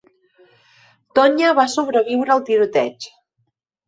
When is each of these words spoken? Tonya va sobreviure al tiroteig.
Tonya 1.19 1.51
va 1.59 1.65
sobreviure 1.73 2.33
al 2.37 2.41
tiroteig. 2.47 3.07